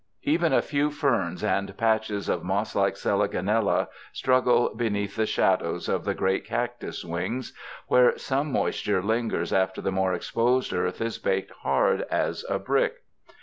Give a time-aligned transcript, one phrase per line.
[0.23, 5.87] Even a few ferns and patches of moss like selagi nella snuggle beneath the shadows
[5.87, 7.53] of the great cactus wings
[7.85, 13.03] where some moisture lingers after the more exposed earth is baked hard as a brick.